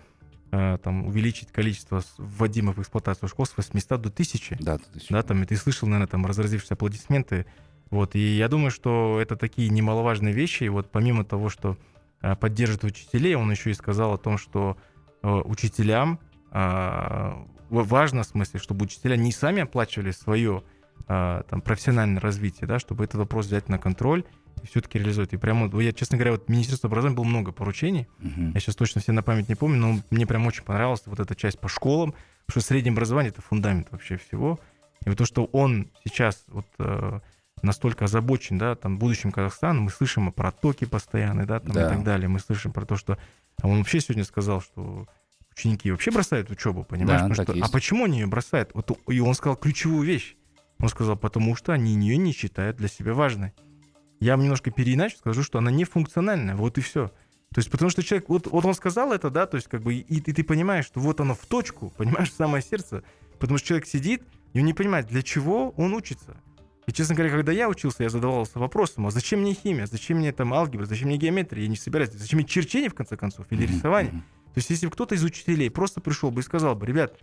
[0.52, 5.06] э, там увеличить количество вводимых в эксплуатацию школ с 800 до 1000 Да, ты- ты-
[5.10, 7.46] да, там, и ты слышал, наверное, там разразившиеся аплодисменты.
[7.89, 10.63] Вот, и я думаю, что это такие немаловажные вещи.
[10.65, 11.78] И вот помимо того, что
[12.21, 14.78] э, поддержит учителей, он еще и сказал о том, что
[15.23, 16.19] э, учителям
[16.52, 20.63] ва- важно, в смысле, чтобы учителя не сами оплачивали свое
[21.08, 24.23] э, там, профессиональное развитие, да, чтобы этот вопрос взять на контроль
[24.63, 25.34] и все-таки реализовать.
[25.34, 28.52] И прямо, я, честно говоря, вот Министерство образования было много поручений, Мгм.
[28.54, 31.36] я сейчас точно все на память не помню, но мне прям очень понравилась вот эта
[31.36, 32.12] часть по школам,
[32.45, 34.60] потому что среднее образование это фундамент вообще всего.
[35.06, 37.19] И вот то, что он сейчас вот э,
[37.63, 41.86] настолько озабочен, да, там, будущим Казахстана, мы слышим про токи постоянные, да, там, Да.
[41.88, 42.28] и так далее.
[42.28, 43.17] Мы слышим про то, что...
[43.62, 45.08] А он вообще сегодня сказал, что
[45.52, 47.22] ученики вообще бросают учебу, понимаешь?
[47.22, 47.69] Да, Потому так что- есть.
[47.69, 48.72] а почему они ее бросают?
[48.74, 50.36] Вот, и он сказал ключевую вещь.
[50.80, 53.52] Он сказал, потому что они ее не считают для себя важной.
[54.22, 57.08] Я вам немножко переиначу скажу, что она не функциональная, вот и все.
[57.54, 59.95] То есть, потому что человек, вот, вот он сказал это, да, то есть, как бы,
[59.95, 63.04] и, и ты понимаешь, что вот оно в точку, понимаешь, в самое сердце,
[63.39, 66.38] потому что человек сидит, и он не понимает, для чего он учится.
[66.89, 70.32] И, честно говоря, когда я учился, я задавался вопросом, а зачем мне химия, зачем мне
[70.32, 73.67] там алгебра, зачем мне геометрия, я не собираюсь, зачем мне черчение, в конце концов, или
[73.67, 74.12] рисование.
[74.12, 77.15] То есть, если бы кто-то из учителей просто пришел бы и сказал бы, ребят,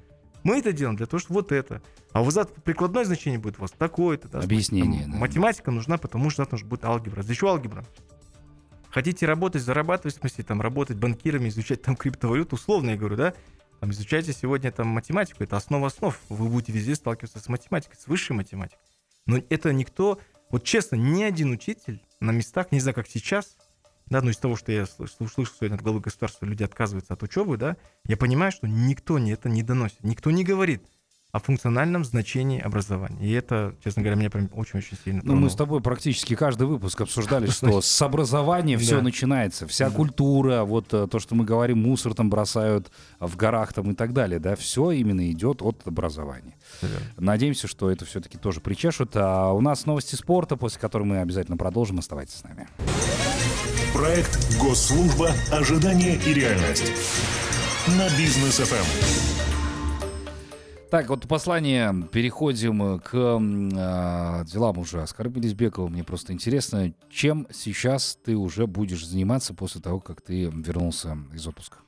[0.45, 1.83] мы это делаем для того, чтобы вот это.
[2.13, 4.29] А у вас завтра прикладное значение будет у вас такое-то.
[4.29, 5.19] Да, Объяснение, Там да.
[5.19, 7.25] Математика нужна, потому что завтра будет алгебра.
[7.25, 7.85] Для чего алгебра?
[8.91, 13.35] Хотите работать, зарабатывать, в смысле, там, работать банкирами, изучать там криптовалюту, условно я говорю, да?
[13.81, 16.17] Там, изучайте сегодня там математику, это основа основ.
[16.29, 18.79] Вы будете везде сталкиваться с математикой, с высшей математикой.
[19.27, 23.57] Но это никто, вот честно, ни один учитель на местах, не знаю, как сейчас,
[24.07, 27.23] да, но из того, что я слыш- слышал сегодня от главы государства, люди отказываются от
[27.23, 30.83] учебы, да, я понимаю, что никто не это не доносит, никто не говорит
[31.37, 33.19] о функциональном значении образования.
[33.21, 35.49] И это, честно говоря, меня прям очень-очень сильно Ну, мы тронуло.
[35.51, 39.67] с тобой практически каждый выпуск обсуждали, что с образования все начинается.
[39.67, 43.95] Вся культура, вот э, то, что мы говорим, мусор там бросают в горах там и
[43.95, 46.55] так далее, да, все именно идет от образования.
[47.19, 49.11] Надеемся, что это все-таки тоже причешут.
[49.15, 51.99] А у нас новости спорта, после которой мы обязательно продолжим.
[51.99, 52.67] Оставайтесь с нами.
[53.93, 55.33] Проект «Госслужба.
[55.53, 56.93] Ожидание и реальность».
[57.89, 58.57] На бизнес.
[58.57, 59.46] ФМ.
[60.97, 61.95] Так, вот послание.
[62.11, 65.89] Переходим к а, делам уже Оскара Белизбекова.
[65.89, 71.47] Мне просто интересно, чем сейчас ты уже будешь заниматься после того, как ты вернулся из
[71.47, 71.81] отпуска?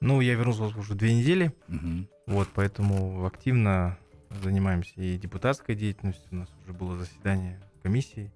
[0.00, 2.08] Ну, я вернулся уже две недели, Мгм.
[2.26, 3.98] вот, поэтому активно
[4.42, 6.26] занимаемся и депутатской деятельностью.
[6.30, 8.32] У нас уже было заседание комиссии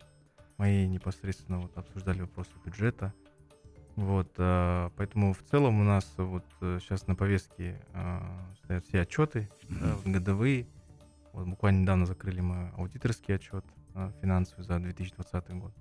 [0.59, 3.15] моей непосредственно, вот, обсуждали вопросы бюджета.
[3.95, 9.49] Вот, а, поэтому в целом у нас вот сейчас на повестке а, стоят все отчеты,
[9.69, 10.67] вот годовые.
[11.33, 15.73] Вот буквально недавно закрыли мы аудиторский отчет а, финансовый за 2020 год.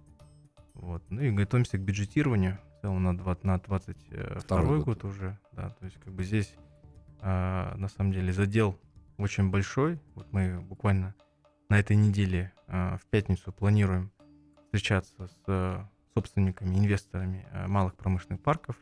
[0.76, 1.04] Вот.
[1.10, 4.86] Ну и готовимся к бюджетированию в целом на, два- на 22 Второй год.
[4.86, 5.06] год.
[5.06, 5.40] уже.
[5.54, 6.54] Да, то есть как бы здесь
[7.22, 8.80] а, на самом деле задел
[9.18, 10.00] очень большой.
[10.14, 11.16] Вот мы буквально
[11.70, 14.12] на этой неделе а, в пятницу планируем
[14.66, 18.78] встречаться с а, собственниками, инвесторами малых промышленных парков.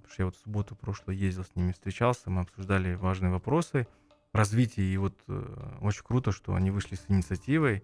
[0.00, 3.86] Потому что я вот в субботу прошлую ездил с ними, встречался, мы обсуждали важные вопросы
[4.32, 4.82] развития.
[4.82, 7.82] И вот э, очень круто, что они вышли с инициативой.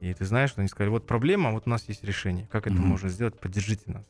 [0.00, 2.46] И ты знаешь, что они сказали, вот проблема, вот у нас есть решение.
[2.52, 2.86] Как это Мгм.
[2.88, 3.38] можно сделать?
[3.40, 4.06] Поддержите нас.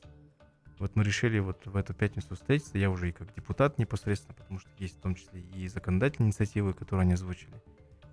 [0.79, 2.79] Вот мы решили вот в эту пятницу встретиться.
[2.79, 6.73] Я уже и как депутат непосредственно, потому что есть в том числе и законодательные инициативы,
[6.73, 7.53] которые они озвучили.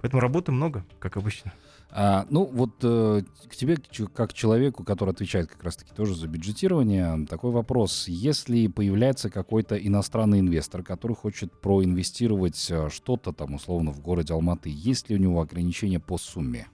[0.02, 1.54] Поэтому работы много, как обычно.
[1.98, 3.78] А, ну, вот э, к тебе,
[4.14, 8.08] как человеку, который отвечает как раз-таки тоже за бюджетирование, такой вопрос.
[8.10, 14.70] Если появляется какой-то иностранный инвестор, который хочет проинвестировать э, что-то там, условно, в городе Алматы,
[14.74, 16.68] есть ли у него ограничения по сумме?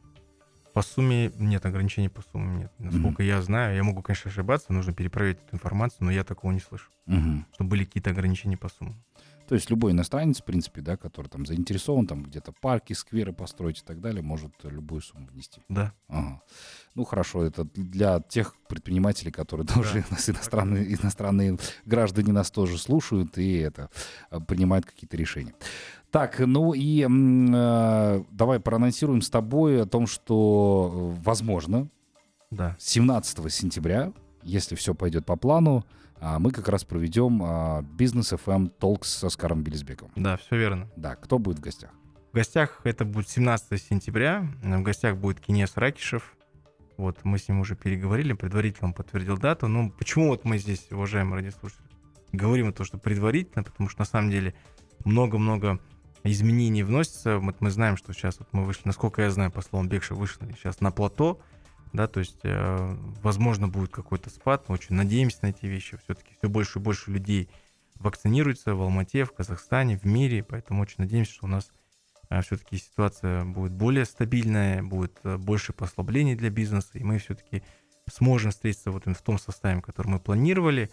[0.73, 2.71] По сумме нет, ограничений по сумме нет.
[2.79, 6.61] Насколько я знаю, я могу, конечно, ошибаться, нужно перепроверить эту информацию, но я такого не
[6.61, 7.45] слышу, Мгм.
[7.53, 8.95] что были какие-то ограничения по суммам.
[9.51, 13.79] То есть любой иностранец, в принципе, да, который там заинтересован, там где-то парки, скверы построить
[13.79, 15.59] и так далее, может любую сумму внести.
[15.67, 15.91] Да.
[16.07, 16.41] Ага.
[16.95, 23.37] Ну хорошо, это для тех предпринимателей, которые тоже нас иностранные, иностранные граждане нас тоже слушают
[23.37, 23.89] и это
[24.29, 25.53] э, принимают какие-то решения.
[26.11, 31.89] Так, ну и э, давай проанонсируем с тобой о том, что э, возможно
[32.51, 32.77] Да.
[32.79, 38.71] 17 сентября, если все пойдет по плану, а, мы как раз проведем а, бизнес FM
[38.79, 40.13] Talks с Оскаром Белизбековым.
[40.15, 40.89] Да, все верно.
[40.95, 41.91] Да, кто будет в гостях?
[42.31, 44.47] В гостях это будет 17 сентября.
[44.61, 46.35] В гостях будет Кинес Ракишев.
[46.97, 49.67] Вот мы с ним уже переговорили, предварительно он подтвердил дату.
[49.67, 51.83] Ну, почему вот мы здесь, уважаемые радиослушатели,
[52.31, 54.53] говорим о том, что предварительно, потому что на самом деле
[55.03, 55.79] много-много
[56.23, 57.39] изменений вносится.
[57.39, 60.55] Вот мы знаем, что сейчас вот мы вышли, насколько я знаю, по словам Бекша, вышли
[60.57, 61.41] сейчас на плато,
[61.93, 66.35] да, то есть, э, возможно, будет какой-то спад, мы очень надеемся на эти вещи, все-таки
[66.37, 67.49] все больше и больше людей
[67.95, 71.71] вакцинируется в Алмате, в Казахстане, в мире, поэтому очень надеемся, что у нас
[72.29, 77.63] э, все-таки ситуация будет более стабильная, будет э, больше послаблений для бизнеса, и мы все-таки
[78.11, 80.89] сможем встретиться вот в том составе, который мы планировали.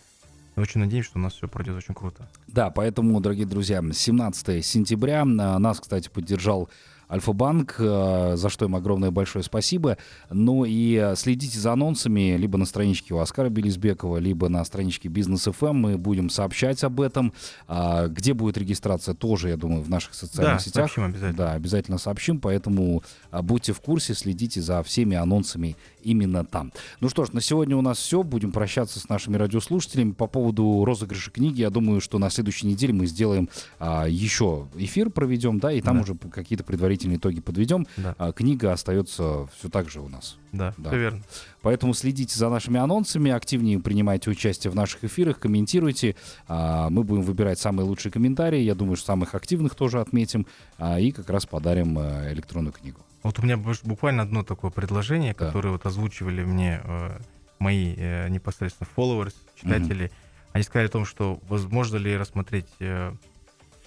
[0.57, 2.29] Очень надеемся, что у нас все пройдет очень круто.
[2.49, 5.25] Да, поэтому, дорогие друзья, 17 сентября а,
[5.59, 6.69] нас, кстати, поддержал
[7.11, 9.97] Альфа-банк, э, за что им огромное большое спасибо.
[10.31, 15.09] Ну и э, следите за анонсами либо на страничке у Оскара Белизбекова, либо на страничке
[15.09, 15.75] Бизнес ФМ.
[15.75, 17.33] Мы будем сообщать об этом.
[17.67, 20.75] А, где будет регистрация, тоже, я думаю, в наших социальных да, сетях.
[20.75, 21.37] сообщим обязательно.
[21.37, 26.73] Да, обязательно сообщим, поэтому а, будьте в курсе, следите за всеми анонсами именно там.
[27.01, 28.23] Ну что ж, на сегодня у нас все.
[28.23, 30.13] Будем прощаться с нашими радиослушателями.
[30.13, 35.09] По поводу розыгрыша книги, я думаю, что на следующей неделе мы сделаем а, еще эфир,
[35.11, 36.03] проведем, да, и там Да.
[36.03, 37.87] уже какие-то предварительные итоги подведем.
[37.97, 40.37] Да, А, книга остается все так же у нас.
[40.53, 40.91] да, да.
[40.91, 41.23] все верно.
[41.63, 46.17] Поэтому следите за нашими анонсами, активнее принимайте участие в наших эфирах, комментируйте.
[46.49, 48.61] А, Мы будем выбирать самые лучшие комментарии.
[48.61, 50.47] Я думаю, что самых активных тоже отметим.
[50.79, 53.01] А, И как раз подарим э, электронную книгу.
[53.23, 55.47] Вот у меня бу- буквально одно такое предложение, Да.
[55.47, 57.19] которое вот озвучивали мне э,
[57.59, 60.11] мои э, непосредственно followers, читатели.
[60.53, 63.13] Они сказали о том, что возможно ли рассмотреть э,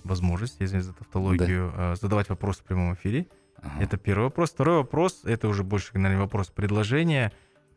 [0.04, 3.28] возможность, извините за тавтологию, э, задавать вопросы в прямом эфире.
[3.62, 3.84] Ага.
[3.84, 4.52] Это первый вопрос.
[4.52, 7.32] Второй вопрос, это уже больше, наверное, вопрос предложения.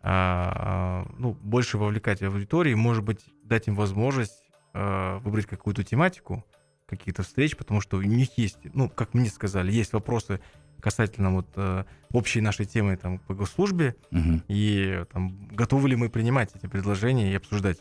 [0.06, 6.44] а, а, ну, больше вовлекать аудитории, может быть, дать им возможность а, выбрать какую-то тематику,
[6.86, 10.40] какие-то встречи, потому что у них есть, ну, как мне сказали, есть вопросы
[10.80, 14.42] касательно вот э, общей нашей темы там по госслужбе, Мгм.
[14.48, 17.78] и там готовы ли мы принимать эти предложения и обсуждать.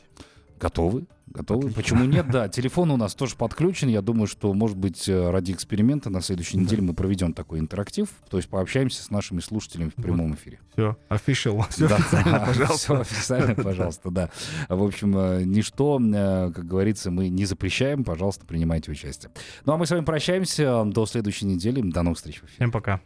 [0.63, 1.05] Готовы?
[1.27, 1.59] Готовы?
[1.69, 1.81] Отлично.
[1.81, 2.29] Почему нет?
[2.29, 3.87] Да, телефон у нас тоже подключен.
[3.89, 6.63] Я думаю, что, может быть, э, ради эксперимента на следующей Да.
[6.63, 10.59] неделе мы проведем такой интерактив, то есть пообщаемся с нашими слушателями в прямом эфире.
[10.73, 12.75] Все, official, все Да, официально, да, пожалуйста.
[12.77, 14.29] всё официально, пожалуйста, да.
[14.69, 18.03] В общем, э, ничто, э, как говорится, мы не запрещаем.
[18.03, 19.31] Пожалуйста, принимайте участие.
[19.65, 20.83] Ну а мы с вами прощаемся.
[20.85, 21.81] До следующей недели.
[21.81, 22.41] До новых встреч.
[22.55, 23.01] Всем пока.